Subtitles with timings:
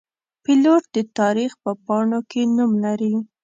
[0.43, 3.13] پیلوټ د تاریخ په پاڼو کې نوم لري.